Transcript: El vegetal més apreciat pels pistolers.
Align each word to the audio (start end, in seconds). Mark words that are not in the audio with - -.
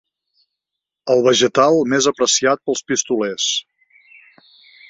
El 1.15 1.21
vegetal 1.27 1.77
més 1.93 2.09
apreciat 2.13 2.65
pels 2.71 2.83
pistolers. 2.93 3.51